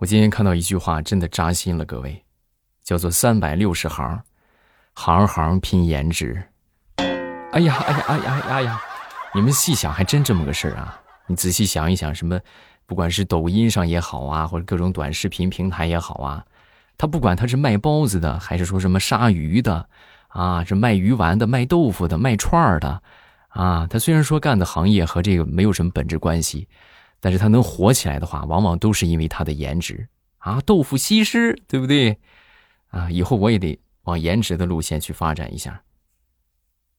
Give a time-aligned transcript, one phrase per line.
[0.00, 2.24] 我今天看到一句话，真的扎心了，各位，
[2.82, 4.18] 叫做“三百六十行，
[4.94, 6.42] 行行拼颜值”。
[7.52, 8.80] 哎呀，哎呀，哎呀，哎呀，
[9.34, 10.98] 你们细想，还真这么个事儿啊！
[11.26, 12.40] 你仔细想一想，什么，
[12.86, 16.46] 不管是抖音上也好啊，或者各种短视频平台也好啊，
[16.96, 19.86] 他不管他是卖包子的，还是说什么杀鱼的，
[20.28, 23.02] 啊，这卖鱼丸的、卖豆腐的、卖串儿的，
[23.48, 26.66] 啊，他虽然说干的行业和这个没有什么本质关系。
[27.20, 30.08] 但是他能火起来的话，往往都是因为他的颜值
[30.38, 32.18] 啊，豆腐西施，对不对？
[32.88, 35.82] 啊，以后我也得往颜值的路线去发展一下。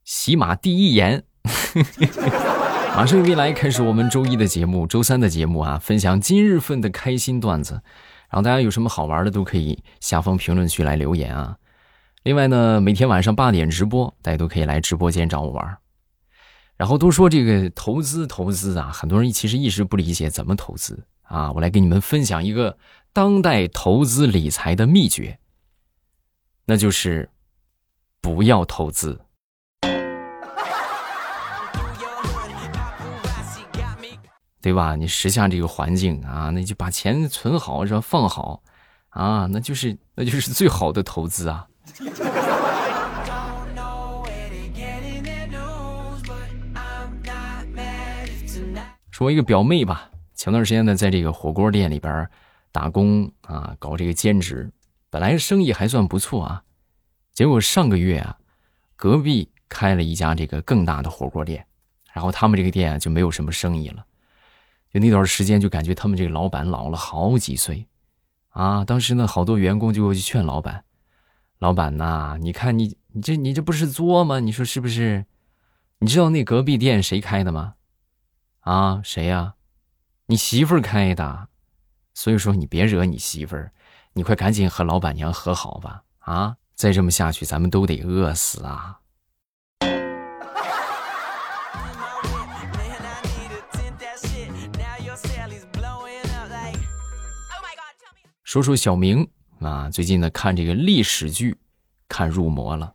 [0.04, 1.24] 喜马第一颜，
[2.96, 7.82] 马上未来开始我们周一的节目，周三的节目啊，分享今日份的开心段子，
[8.30, 11.58] 然后大家有什么好玩的都可以下方评论区来留言啊。
[12.24, 15.78] 另外呢，每天晚上八点直播，大家都可以来直播间找我玩。
[16.82, 21.52] 然后都说这个投资投资啊，很多人其实一直不理解怎么投资啊。
[21.52, 22.76] 我来给你们分享一个
[23.14, 25.38] 当代投资理财的秘诀，
[26.66, 27.30] 那就是
[28.20, 29.22] 不要投资，
[34.60, 34.96] 对吧？
[34.96, 38.02] 你时下这个环境啊，那就把钱存好是吧？
[38.02, 38.64] 放好
[39.10, 41.68] 啊，那就是那就是最好的投资啊。
[49.22, 52.28] 说一个表妹吧，前段时间呢，在这个火锅店里边
[52.72, 54.72] 打工啊，搞这个兼职，
[55.12, 56.64] 本来生意还算不错啊，
[57.32, 58.36] 结果上个月啊，
[58.96, 61.64] 隔壁开了一家这个更大的火锅店，
[62.12, 64.04] 然后他们这个店就没有什么生意了，
[64.92, 67.86] 就那段时间就感觉他们这个老板老了好几岁，
[68.50, 70.84] 啊，当时呢，好多员工就去劝老板，
[71.60, 74.40] 老板呐，你看你你这你这不是作吗？
[74.40, 75.28] 你说是不是？
[76.00, 77.76] 你知道那隔壁店谁开的吗？
[78.62, 79.56] 啊，谁呀？
[80.28, 81.50] 你媳妇儿开的，
[82.14, 83.74] 所以说你别惹你媳妇儿，
[84.14, 86.04] 你快赶紧和老板娘和好吧！
[86.20, 89.00] 啊，再这么下去，咱们都得饿死啊！
[98.44, 99.28] 说说小明
[99.60, 101.58] 啊，最近呢看这个历史剧，
[102.08, 102.94] 看入魔了。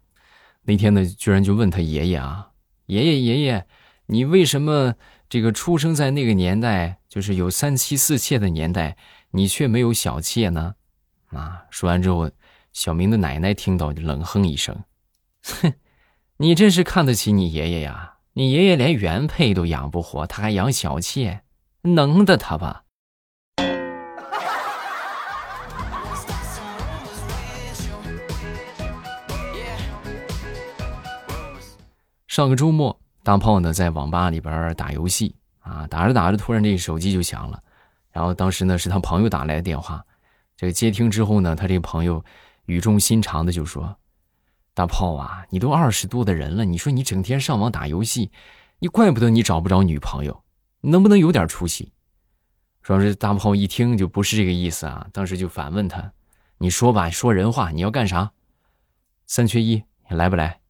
[0.62, 2.50] 那天呢，居然就问他爷爷啊，
[2.86, 3.66] 爷爷爷爷，
[4.06, 4.94] 你为什么？
[5.28, 8.96] 这个出生在那个年代，就是有三妻四妾的年代，
[9.32, 10.76] 你却没有小妾呢？
[11.30, 11.64] 啊！
[11.68, 12.30] 说完之后，
[12.72, 14.84] 小明的奶奶听到就冷哼一声
[15.42, 15.74] ：“哼，
[16.36, 18.18] 你真是看得起你爷爷呀！
[18.34, 21.42] 你爷爷连原配都养不活，他还养小妾，
[21.82, 22.84] 能的他吧？”
[32.28, 33.00] 上个周末。
[33.26, 37.60] 大炮呢，在网吧里边打游戏啊，打着打着，突然这个手机就响了，
[38.12, 40.06] 然后当时呢是他朋友打来的电话，
[40.56, 42.24] 这个接听之后呢，他这个朋友
[42.66, 43.96] 语重心长的就说
[44.74, 48.30] ：“大炮啊，你都二十多的人了，你说你整天上网打游戏，
[48.78, 50.44] 你怪不得你找不着女朋友，
[50.82, 51.90] 能不能有点出息？”
[52.80, 56.12] 说是大炮一听就不是这个意思啊，当时就反问他
[56.58, 58.30] ：“你说吧，说人话，你要干啥？
[59.26, 60.60] 三缺一，你来不来？”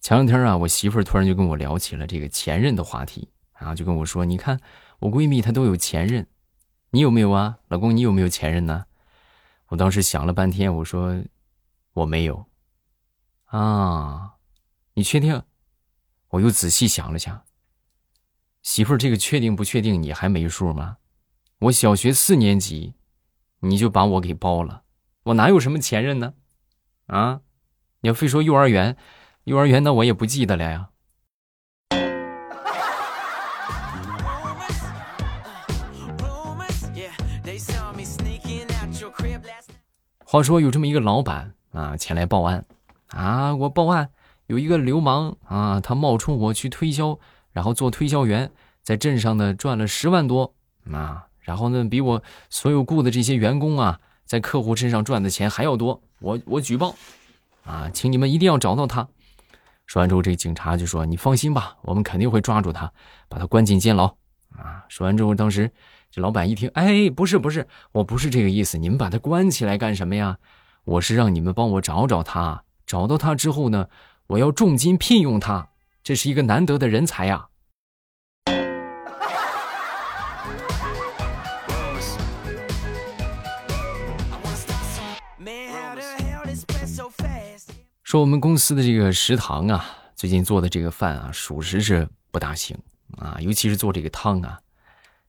[0.00, 3.28] 前两天啊，我媳妇儿突然就跟我聊起了这个前任的话题，
[3.58, 4.60] 然后就跟我说：“你看
[5.00, 6.28] 我闺蜜她都有前任，
[6.90, 7.58] 你有没有啊？
[7.66, 8.84] 老公，你有没有前任呢？”
[9.66, 11.24] 我当时想了半天，我说
[11.92, 12.46] ：“我没有。”
[13.50, 14.34] 啊，
[14.94, 15.42] 你确定？
[16.28, 17.42] 我又仔细想了想，
[18.62, 20.98] 媳妇儿，这个确定不确定你还没数吗？
[21.60, 22.92] 我小学四年级，
[23.60, 24.82] 你就把我给包了，
[25.24, 26.34] 我哪有什么前任呢？
[27.06, 27.40] 啊，
[28.00, 28.94] 你要非说幼儿园。
[29.44, 30.90] 幼儿园那我也不记得了呀。
[40.24, 42.66] 话说有这么一个老板啊，前来报案
[43.06, 44.10] 啊，我报案
[44.46, 47.18] 有一个流氓啊，他冒充我去推销，
[47.52, 48.52] 然后做推销员，
[48.82, 50.54] 在镇上呢赚了十万多
[50.92, 52.20] 啊，然后呢比我
[52.50, 56.96] 所有雇的这些员工啊，在客户身上赚的钱还要多，我我举报
[57.64, 59.06] 啊，请你们一定要找到他。
[59.86, 62.92] 说完之后，这警察就说：“你放心吧，我们肯定会抓住他，
[63.28, 64.06] 把他关进监牢。”
[64.58, 64.84] 啊！
[64.88, 65.70] 说完之后，当时
[66.10, 70.38] 这老板一听：“哎，不是不是，我不是这个意思，你们把他关起来干什么呀？
[70.84, 73.88] 我是让你们帮我找找他，找到他之后呢，
[74.26, 75.68] 我要重金聘用他，
[76.02, 77.46] 这是一个难得的人才呀。”
[88.16, 89.84] 说我们公司的这个食堂啊，
[90.14, 92.74] 最近做的这个饭啊，属实是不大行
[93.18, 94.58] 啊，尤其是做这个汤啊，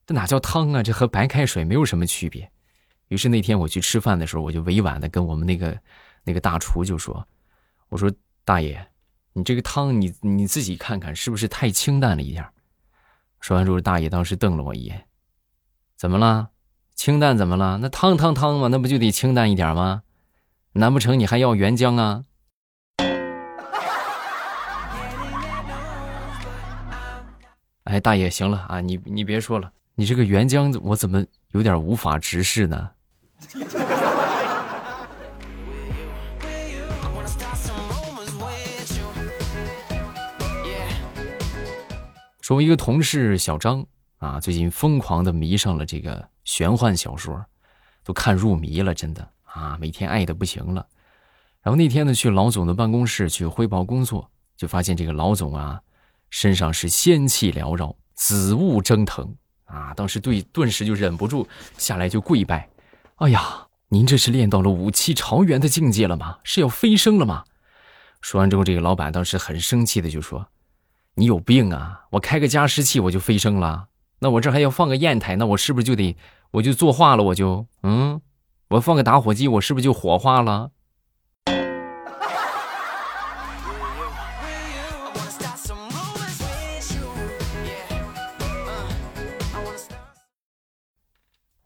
[0.06, 0.82] 这哪叫汤啊？
[0.82, 2.50] 这和白开水没有什么区别。
[3.10, 5.78] 于是那天我去吃饭的时候，我就委婉的跟我们那个
[6.24, 7.28] 那个大厨就说
[7.92, 8.10] ：“我说
[8.46, 8.88] 大爷，
[9.34, 12.48] 你这个汤你你自己看看是不是太清淡了一点？”
[13.42, 15.08] 说完之后，大爷当时瞪了我一眼
[16.00, 16.52] ：“怎么了？
[16.96, 17.80] 清淡怎么了？
[17.80, 20.04] 那汤汤汤嘛，那不就得清淡一点吗？
[20.72, 22.24] 难不成你还要原浆啊？”
[28.00, 32.90] 大爷，行了啊，你你别说了，你这个原浆我怎么有点无法直视呢？
[42.42, 43.86] 说，我一个同事小张
[44.20, 47.46] 啊，最近疯狂的迷上了这个玄幻小说，
[48.06, 50.88] 都看入迷了，真的啊，每天爱的不行了。
[51.62, 55.82] 然后那天呢，去老总的办公室去汇报工作，就发现这个老总啊，
[56.30, 59.36] 身上是仙气缭绕，紫雾蒸腾
[59.66, 61.48] 啊，当时对顿时就忍不住
[61.78, 62.70] 下来就跪拜。
[63.16, 66.38] 哎呀，您这是练到了五七朝元的境界了吗？
[66.44, 67.44] 是要飞升了吗？
[68.22, 70.48] 说完之后，这个老板当时很生气的就说。
[71.20, 72.02] 你有病啊！
[72.12, 73.88] 我开个加湿器我就飞升了，
[74.20, 76.16] 那我这还要放个砚台，那我是不是就得
[76.52, 77.24] 我就作画了？
[77.24, 78.22] 我就嗯，
[78.70, 80.70] 我放个打火机，我是不是就火化了？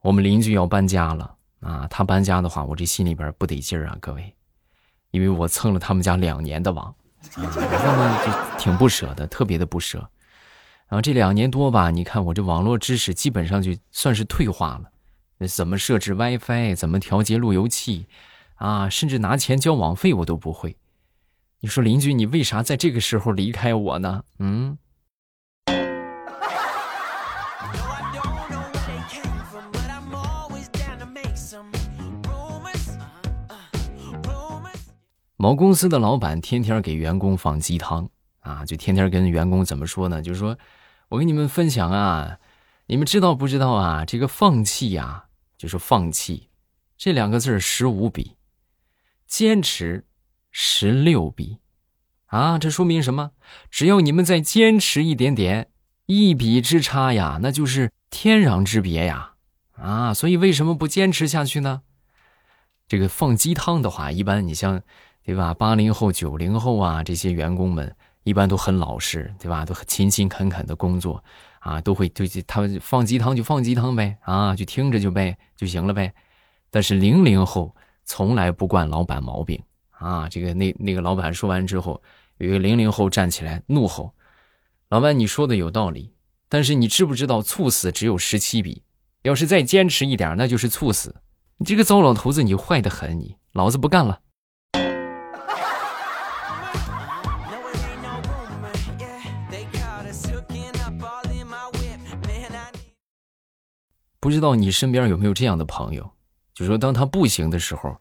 [0.01, 1.87] 我们邻居要搬家了啊！
[1.89, 4.35] 他搬家的话，我这心里边不得劲儿啊，各位，
[5.11, 6.93] 因为我蹭了他们家两年的网。
[7.35, 9.99] 然后呢，就挺不舍的，特别的不舍。
[10.87, 15.47] 然后这两年多吧，你看我这网络知识基本上就算是退化了。
[15.47, 18.07] 怎么设置 WiFi，怎么调节路由器，
[18.55, 20.75] 啊，甚至拿钱交网费我都不会。
[21.59, 24.23] 你说邻居，你为啥在这个时候离开我呢？
[24.39, 24.77] 嗯。
[35.41, 38.07] 某公司的老板天天给员工放鸡汤
[38.41, 40.21] 啊，就天天跟员工怎么说呢？
[40.21, 40.55] 就是说，
[41.09, 42.37] 我跟你们分享啊，
[42.85, 44.05] 你们知道不知道啊？
[44.05, 45.25] 这个放弃呀，
[45.57, 46.49] 就是放弃，
[46.95, 48.35] 这两个字十五笔，
[49.25, 50.05] 坚持
[50.51, 51.57] 十六笔，
[52.27, 53.31] 啊，这说明什么？
[53.71, 55.69] 只要你们再坚持一点点，
[56.05, 59.33] 一笔之差呀，那就是天壤之别呀，
[59.71, 61.81] 啊，所以为什么不坚持下去呢？
[62.87, 64.83] 这个放鸡汤的话，一般你像。
[65.23, 65.53] 对吧？
[65.53, 69.63] 八零后、九零后啊，这些员工们一般都很老实，对吧？
[69.65, 71.23] 都很勤勤恳恳的工作，
[71.59, 76.13] 啊，都会对他们放鸡汤就放鸡汤呗，啊，就听着就呗就行了呗。
[76.69, 80.27] 但是零零后从来不惯老板毛病啊。
[80.27, 82.01] 这个那那个老板说完之后，
[82.37, 84.13] 有一个零零后站起来怒吼
[84.89, 86.13] ：“老板，你说的有道理，
[86.49, 88.83] 但是你知不知道猝死只有十七笔？
[89.21, 91.15] 要是再坚持一点，那就是猝死。
[91.57, 94.19] 你这个糟老头子，你坏的很，你老子不干了。”
[104.21, 106.11] 不知道你身边有没有这样的朋友，
[106.53, 107.97] 就说当他步行的时候，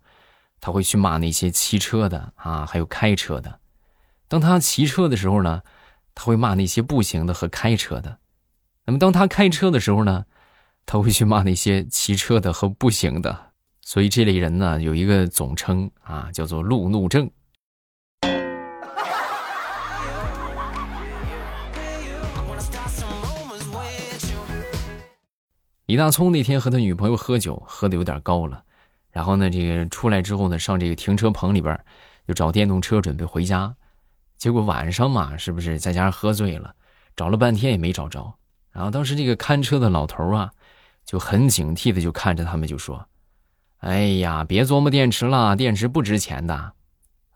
[0.61, 3.51] 他会去骂那些骑车的啊，还有开车的；
[4.29, 5.63] 当他骑车的时候呢，
[6.15, 8.19] 他会骂那些步行的和开车的；
[8.85, 10.27] 那么当他开车的时候呢，
[10.85, 13.53] 他会去骂那些骑车的和步行的。
[13.81, 17.31] 所以这类人呢，有一个总称啊，叫做路怒症。
[25.91, 28.63] 李大聪那天和他女朋友喝酒，喝的有点高了，
[29.11, 31.77] 然后呢，这个出来之后呢，上这个停车棚里边，
[32.29, 33.75] 就找电动车准备回家，
[34.39, 36.73] 结果晚上嘛，是不是在家喝醉了，
[37.17, 38.33] 找了半天也没找着。
[38.71, 40.53] 然后当时这个看车的老头啊，
[41.05, 43.05] 就很警惕的就看着他们就说
[43.79, 46.73] ：“哎呀，别琢磨电池了，电池不值钱的。”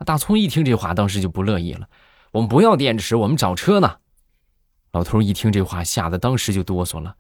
[0.07, 1.89] 大葱一听这话，当时就不乐意了
[2.31, 3.97] ：“我们不要电池，我们找车呢。”
[4.95, 7.17] 老头一听这话，吓得当时就哆嗦了，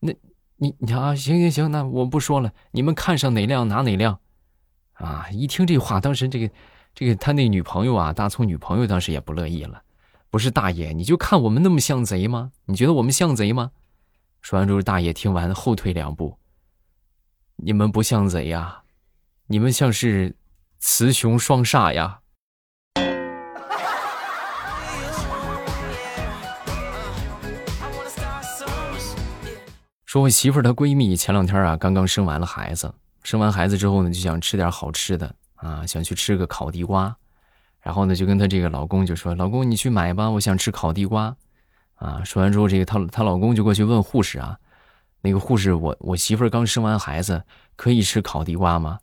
[0.00, 0.12] 那。
[0.56, 2.52] 你你啊，行行行，那我不说了。
[2.70, 4.18] 你们看上哪辆拿哪辆，
[4.92, 5.26] 啊！
[5.32, 6.54] 一听这话，当时这个
[6.94, 9.82] 这个他那女朋友啊，大葱女朋友当时也不乐意了。
[10.30, 12.52] 不是大爷，你就看我们那么像贼吗？
[12.66, 13.70] 你觉得我们像贼吗？
[14.42, 16.38] 说完之后，大爷听完后退两步。
[17.56, 18.82] 你们不像贼呀，
[19.46, 20.36] 你们像是
[20.80, 22.20] 雌雄双煞呀。
[30.14, 32.94] 说我媳妇儿她闺蜜前两天啊，刚刚生完了孩子，
[33.24, 37.16] 生完孩子之后呢，就想吃点好吃的啊，想去吃个烤地瓜，
[37.80, 41.34] 然后呢，就跟她这个老公就说：“老公，你去买吧，我想吃烤地瓜。”
[41.98, 44.56] 啊，说完之后，这个她她老公就过去问护士啊
[45.20, 47.42] ：“那个护士，我我媳妇儿刚生完孩子，
[47.74, 49.00] 可以吃烤地瓜吗？”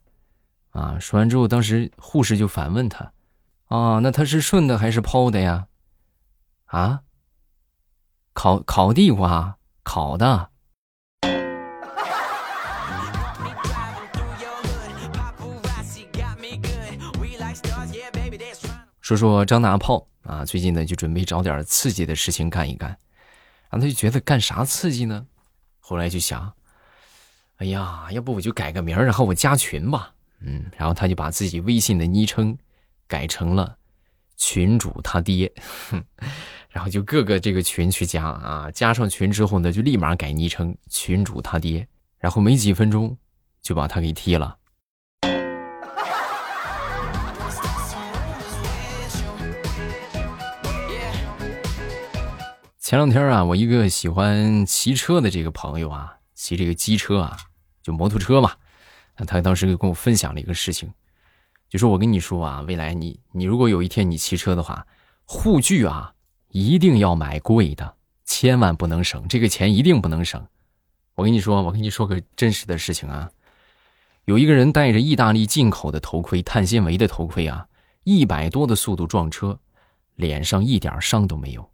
[0.72, 3.12] 啊，说完之后，当时护士就反问他
[3.68, 5.68] ：“啊，那他是顺的还是剖的呀？”
[6.72, 7.02] 啊，
[8.32, 10.48] 烤烤地瓜，烤的。
[19.18, 22.90] 说说张大炮啊，最近呢就准备找点刺激的事情干一干，
[23.70, 25.26] 然后他就觉得干啥刺激呢？
[25.80, 26.54] 后来就想，
[27.58, 30.14] 哎呀，要不我就改个名，然后我加群吧。
[30.40, 32.58] 嗯，然后他就把自己微信的昵称
[33.08, 33.78] 改成了
[34.38, 35.52] 群主他爹，
[36.70, 41.86] 然后就各个这个群去加啊，加上群之后呢，就立马改昵称群主他爹，
[42.18, 43.18] 然后没几分钟
[43.62, 44.58] 就把他给踢了。
[52.92, 57.38] 前两天啊，我一个喜欢骑车的这个朋友啊，骑这个机车啊，
[57.82, 58.52] 就摩托车嘛，
[59.26, 60.92] 他当时就跟我分享了一个事情，
[61.70, 64.86] 就说我跟你说啊，未来你你如果有一天你骑车的话，
[65.24, 66.14] 护具啊
[66.50, 67.96] 一定要买贵的，
[68.26, 70.46] 千万不能省，这个钱一定不能省。
[71.16, 73.32] 我跟你说，我跟你说个真实的事情啊，
[74.26, 77.68] 有一个人戴着意大利进口的头盔，碳纤维的头盔啊，
[78.04, 79.58] 一百多的速度撞车，
[80.16, 81.71] 脸上一点伤都没有。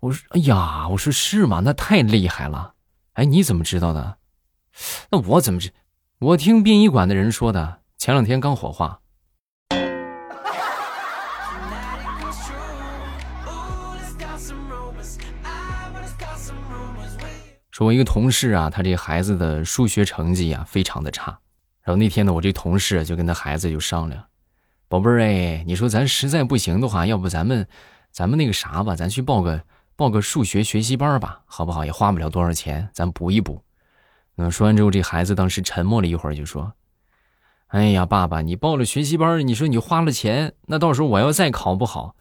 [0.00, 1.62] 我说：“哎呀，我说是吗？
[1.64, 2.74] 那太厉害了！
[3.14, 4.18] 哎，你怎么知道的？
[5.10, 5.72] 那我怎么知？
[6.18, 7.80] 我听殡仪馆的人说的。
[7.96, 9.00] 前两天刚火化。
[17.70, 21.38] 说，我一个同事啊，他这孩子的数学成绩啊非常的差。
[21.82, 24.22] 然后那天呢，我这同事就跟他孩子就商量：
[24.88, 27.66] 宝贝儿，哎，你说咱实在不行的话，要不咱们……”
[28.16, 29.62] 咱们那个啥吧，咱去报个
[29.94, 31.84] 报个数学学习班吧，好不好？
[31.84, 33.60] 也花不了多少钱，咱补一补。
[34.36, 36.72] 嗯，说完之后，这孩子当时沉默了一会儿，就说
[37.68, 42.16] ：“哎呀，爸爸，你报了学习班，你说你花了钱，那到时候我要再考不好，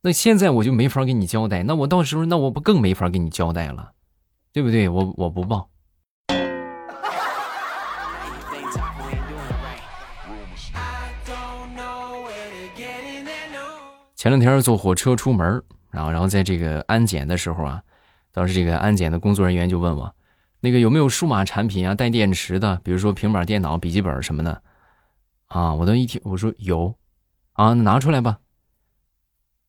[0.00, 1.62] 那现在我就没法给你交代。
[1.62, 3.92] 那我到时候，那我不更没法给你交代了，
[4.52, 4.88] 对不对？
[4.88, 5.68] 我我不报。”
[14.22, 15.60] 前两天坐火车出门，
[15.90, 17.82] 然后然后在这个安检的时候啊，
[18.30, 20.14] 当时这个安检的工作人员就问我，
[20.60, 24.62] 那个有没有数码产品啊，带电池的，比如说平板电脑、笔记本什么的，
[25.48, 26.96] 啊，我都一听我说有，
[27.54, 28.38] 啊，拿出来吧，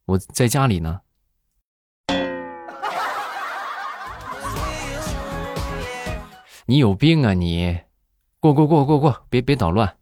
[0.05, 1.01] 我在家里呢。
[6.67, 7.79] 你有病啊你，
[8.39, 9.95] 过过过过过，别别捣乱。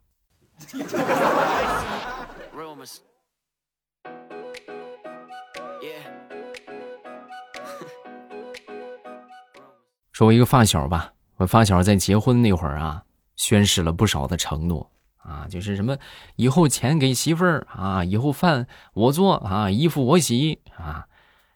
[10.22, 13.04] 说我一个发小吧，我发小在结婚那会儿啊，
[13.38, 15.98] 宣誓了不少的承诺啊，就是什么
[16.36, 21.08] 以后钱给媳妇儿啊，以后饭我做啊，衣服我洗啊，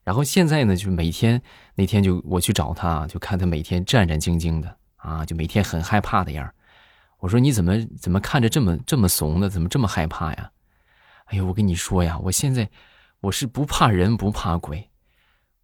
[0.04, 1.40] 然后现在呢，就每天
[1.76, 6.52] 那天就我去找他，就看他每天战战兢兢的啊，就每天很害怕的样
[7.20, 10.50] 我说你怎么怎么看着这么这么怂的，怎么这么害怕呀？
[11.26, 12.68] 哎呦，我跟你说呀，我现在
[13.20, 14.90] 我是不怕人不怕鬼，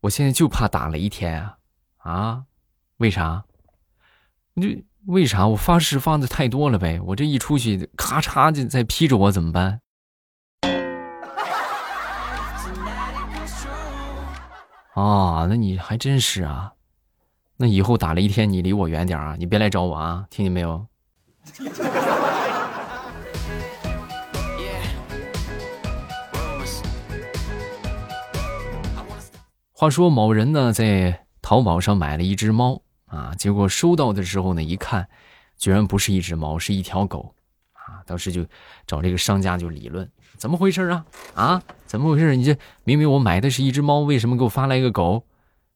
[0.02, 1.58] 我现在就怕打雷天啊
[1.98, 2.44] 啊！
[3.02, 3.44] 为啥？
[4.58, 4.68] 就
[5.08, 5.48] 为啥？
[5.48, 7.02] 我发誓发的太多了呗！
[7.02, 9.82] 我这一出去，咔嚓就再劈着我怎么办？
[14.94, 16.74] 啊，那你还真是啊！
[17.58, 19.36] 那以后打雷天，你离我远点啊！
[19.40, 20.28] 你别来找我啊！
[20.30, 20.86] 听见没有？
[29.72, 32.80] 话说某人呢，在淘宝上买了一只猫。
[33.12, 33.36] 啊！
[33.38, 35.08] 结果收到的时候呢，一看，
[35.58, 37.36] 居然不是一只猫，是一条狗，
[37.74, 38.00] 啊！
[38.06, 38.46] 当时就
[38.88, 41.06] 找这个商家就理论，怎么回事啊？
[41.36, 42.38] 啊，怎么回事？
[42.38, 45.26] 你这明明我买的是一只猫，为什么给我发来一个狗？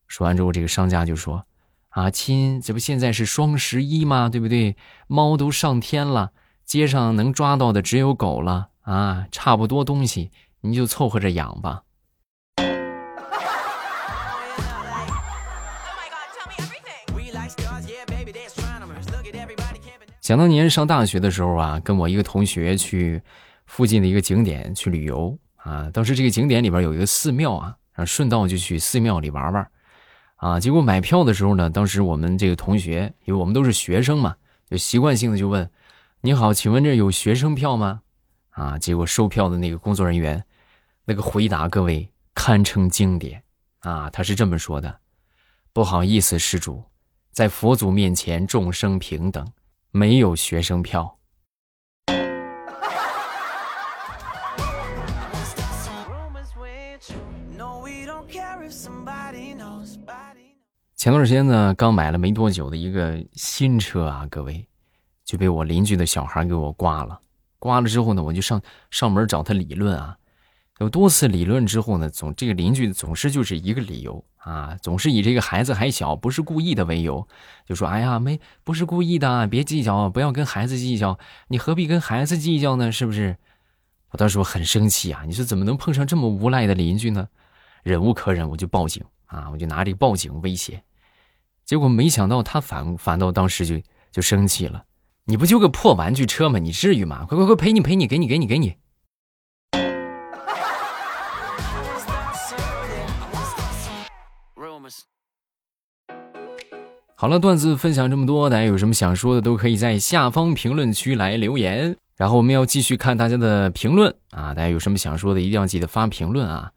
[0.07, 1.45] 说完之后，这个商家就说
[1.89, 4.29] ：“啊，亲，这不现在是双十一吗？
[4.29, 4.77] 对不对？
[5.07, 6.31] 猫都上天了，
[6.63, 9.27] 街上能抓到的只有狗了啊！
[9.29, 11.83] 差不多东西，你就凑合着养吧。”
[20.25, 23.21] 想当年上大学的时候啊，跟我一个同学去
[23.67, 25.87] 附近的一个景点去旅游啊。
[25.93, 29.69] 当时这个景点里边有一个寺庙啊，然后顺道就去寺庙里玩玩
[30.37, 30.59] 啊。
[30.59, 34.35] 结果买票的时候呢，当时我们这个同学，因为我们都是学生嘛，
[34.67, 35.69] 就习惯性的就问
[36.21, 38.01] ：“你好，请问这有学生票吗？”
[38.49, 40.43] 啊，结果售票的那个工作人员，
[41.05, 43.43] 那个回答各位堪称经典
[43.81, 45.01] 啊，他是这么说的
[45.71, 46.83] ：“不好意思，施主，
[47.31, 49.47] 在佛祖面前众生平等，
[49.95, 51.09] 没有学生票。”
[60.97, 64.67] 前段时间呢，刚买了没多久的一个新车啊，各位，
[65.23, 67.17] 就被我邻居的小孩给我刮了。
[67.57, 68.61] 刮了之后呢，我就上
[68.91, 70.17] 上门找他理论啊。
[70.79, 77.25] 有多次理论之后呢，总这个邻居总是就是一个理由啊，总是以这个孩子还小，不是故意的为由，
[77.65, 81.17] 就说：“哎呀，没不是故意的，别计较，不要跟孩子计较，
[81.47, 82.91] 你何必跟孩子计较呢？
[82.91, 83.37] 是不是？”
[84.11, 85.23] 我当时我很生气啊！
[85.25, 87.27] 你说怎么能碰上这么无赖的邻居呢？
[87.83, 89.49] 忍无可忍，我就报警啊！
[89.51, 90.83] 我就拿这个报警威胁。
[91.63, 94.83] 结果没想到他反反倒当时就就生气了，
[95.23, 96.59] 你不就个破玩具车吗？
[96.59, 97.25] 你至于吗？
[97.25, 98.75] 快快快，赔你赔你，给你给你给你。
[107.17, 111.95] 好了，段子分享这么多，大家有什么想说的都可以在下方评论区来留言。
[112.17, 116.71] 然后我们要继续看大家的评论啊，大家有什么想说的，一定要记得发评论啊。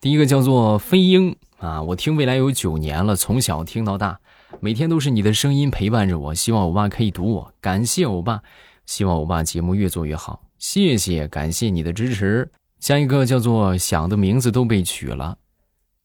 [0.00, 4.18] 第一个叫做飞鹰啊，我听未来有九年了，从小听到大。
[4.58, 8.42] 每天都是你的声音陪伴着我，希望欧巴可以读我，感谢欧巴，
[8.86, 12.50] 希望欧巴节目越做越好，谢谢，感谢你的支持。
[12.80, 15.36] 下一个叫做想的名字都被取了，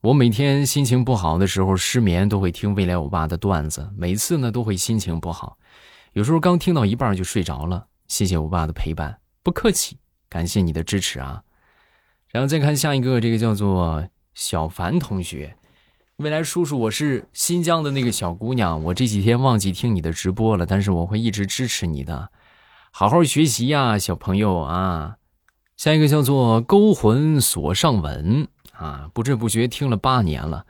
[0.01, 5.57] 我每天心情不好的时候失眠都会听未来欧巴的段子，每次呢都会心情不好，
[6.13, 7.87] 有时候刚听到一半就睡着了。
[8.07, 9.97] 谢谢欧巴的陪伴，不客气，
[10.29, 11.43] 感谢你的支持啊。
[12.29, 15.57] 然后再看下一个，这个叫做小凡同学。
[16.15, 22.31] 未来叔叔，我是新疆的那个小姑娘，我这几天忘记听你的直播了，但是我会一直支持你的，
[22.91, 25.17] 好好学习呀，小朋友啊。
[25.75, 28.47] 下一个叫做勾魂锁上吻
[28.79, 30.65] 啊，不知不觉听了八年了，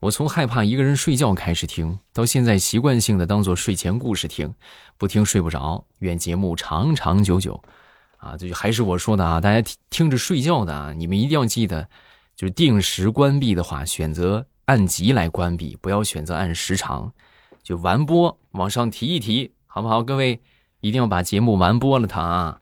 [0.00, 4.54] 我从害怕一个人睡觉开始听，到现在习惯性的当做睡前故事听，
[4.96, 5.84] 不听睡不着。
[5.98, 7.62] 愿节目长长久久，
[8.16, 11.88] 啊，这就还是我说的啊，大家听着睡觉的啊，你们一定要记得，
[12.34, 14.46] 就是定时关闭的话，选择。
[14.66, 17.12] 按集来关闭，不要选择按时长，
[17.60, 20.00] 就完播往上提一提，好不好？
[20.00, 20.40] 各位
[20.80, 22.60] 一定要把节目完播了它啊！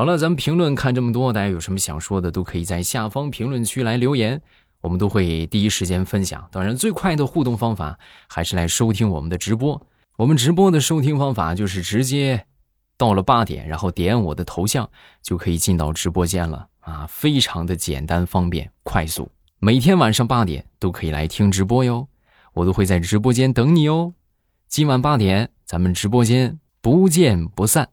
[0.00, 4.40] 好了，咱们评论看这么多，大家有什么想说的，都可以在下方评论区来留言，
[4.80, 6.48] 我们都会第一时间分享。
[6.50, 9.86] 当然，最快的互动方法还是来收听我们的直播。
[10.16, 12.46] 我们直播的收听方法就是直接
[12.96, 14.88] 到了八点，然后点我的头像
[15.20, 19.30] 就可以进到直播间了啊，非常的简单、方便、快速。
[19.58, 22.08] 每天晚上八点都可以来听直播哟，
[22.54, 24.14] 我都会在直播间等你哦。
[24.66, 27.90] 今晚八点，咱们直播间不见不散。